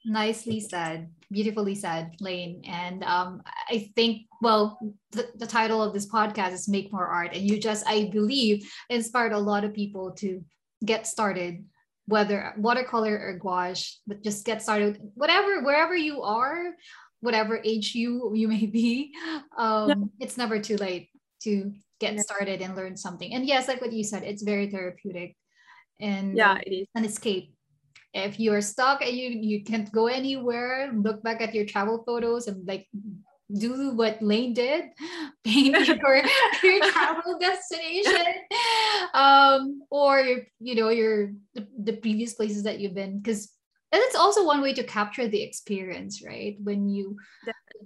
[0.04, 1.08] Nicely said.
[1.32, 2.62] Beautifully said lane.
[2.66, 4.78] And um, i think well
[5.12, 7.30] the, the title of this podcast is make more art.
[7.34, 10.44] And you just i believe inspired a lot of people to
[10.84, 11.64] get started
[12.06, 15.00] whether watercolor or gouache but just get started.
[15.14, 16.74] Whatever wherever you are
[17.24, 19.12] whatever age you you may be
[19.56, 21.08] um it's never too late
[21.42, 23.32] to get started and learn something.
[23.32, 25.36] And yes like what you said it's very therapeutic
[26.00, 26.86] and yeah it is.
[26.94, 27.56] an escape.
[28.12, 32.46] If you're stuck and you you can't go anywhere look back at your travel photos
[32.46, 32.86] and like
[33.52, 34.90] do what Lane did,
[35.44, 36.22] paint your,
[36.62, 38.34] your travel destination,
[39.12, 43.53] um, or you know your the, the previous places that you've been, because
[43.94, 46.56] and it's also one way to capture the experience, right?
[46.60, 47.16] When you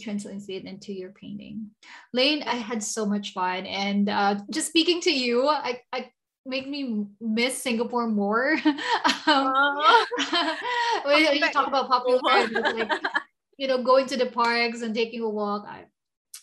[0.01, 1.71] translate it into your painting.
[2.15, 6.11] Lane, I had so much fun, and uh, just speaking to you, I, I
[6.47, 8.57] make me miss Singapore more.
[9.27, 9.53] um,
[11.05, 12.91] when you talk about popular, like
[13.59, 15.67] you know, going to the parks and taking a walk.
[15.69, 15.85] I,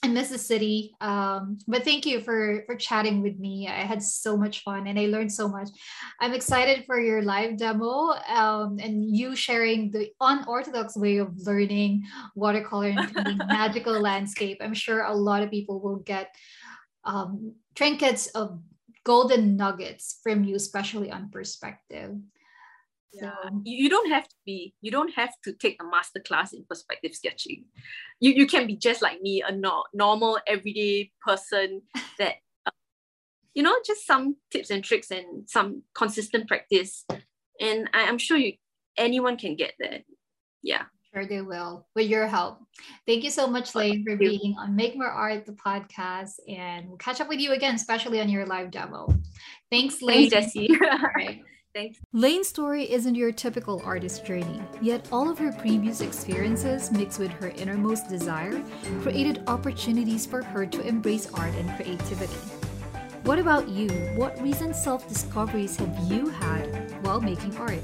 [0.05, 0.93] I miss the city.
[1.01, 3.67] Um, but thank you for for chatting with me.
[3.67, 5.69] I had so much fun and I learned so much.
[6.21, 12.03] I'm excited for your live demo um, and you sharing the unorthodox way of learning
[12.35, 14.59] watercolor and magical landscape.
[14.61, 16.29] I'm sure a lot of people will get
[17.03, 18.61] um, trinkets of
[19.05, 22.13] golden nuggets from you, especially on perspective.
[23.21, 23.31] Yeah.
[23.43, 26.65] So, you don't have to be, you don't have to take a master class in
[26.67, 27.65] perspective sketching.
[28.19, 31.81] You, you can be just like me, a no, normal, everyday person
[32.19, 32.35] that,
[32.65, 32.71] uh,
[33.53, 37.05] you know, just some tips and tricks and some consistent practice.
[37.59, 38.53] And I, I'm sure you
[38.97, 39.99] anyone can get there.
[40.61, 40.83] Yeah.
[41.13, 42.59] Sure they will with your help.
[43.07, 46.33] Thank you so much, Lane, for being on Make More Art, the podcast.
[46.49, 49.07] And we'll catch up with you again, especially on your live demo.
[49.71, 50.29] Thanks, Lane.
[50.29, 50.69] Thanks, Jessie.
[51.15, 51.41] right.
[51.75, 51.99] Thanks.
[52.13, 57.31] Lane's story isn't your typical artist journey, yet all of her previous experiences mixed with
[57.31, 58.63] her innermost desire
[59.01, 62.33] created opportunities for her to embrace art and creativity.
[63.23, 63.89] What about you?
[64.15, 67.83] What recent self discoveries have you had while making art?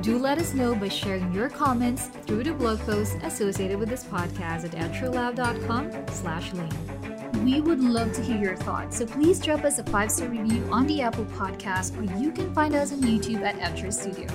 [0.00, 4.04] Do let us know by sharing your comments through the blog post associated with this
[4.04, 7.09] podcast at etchrlab.com slash lane.
[7.38, 10.66] We would love to hear your thoughts, so please drop us a five star review
[10.70, 14.28] on the Apple Podcast, or you can find us on YouTube at Etchr Studio.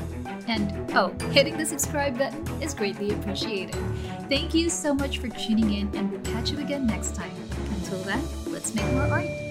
[0.47, 3.75] And oh, hitting the subscribe button is greatly appreciated.
[4.29, 7.31] Thank you so much for tuning in, and we'll catch you again next time.
[7.75, 9.44] Until then, let's make more art.